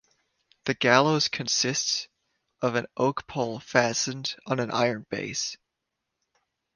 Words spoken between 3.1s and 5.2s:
pole fastened on an iron